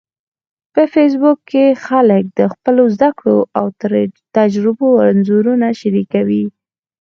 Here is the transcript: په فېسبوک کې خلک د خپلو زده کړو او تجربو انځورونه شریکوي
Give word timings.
په 0.73 0.83
فېسبوک 0.93 1.39
کې 1.51 1.65
خلک 1.85 2.23
د 2.39 2.41
خپلو 2.53 2.83
زده 2.95 3.09
کړو 3.19 3.39
او 3.59 3.65
تجربو 4.37 4.89
انځورونه 5.07 5.67
شریکوي 5.79 6.45